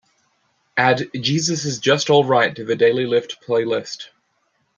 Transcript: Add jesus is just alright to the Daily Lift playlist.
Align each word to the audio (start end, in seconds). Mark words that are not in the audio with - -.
Add 0.77 1.11
jesus 1.13 1.63
is 1.63 1.77
just 1.77 2.09
alright 2.09 2.55
to 2.55 2.63
the 2.65 2.75
Daily 2.75 3.05
Lift 3.05 3.39
playlist. 3.43 4.07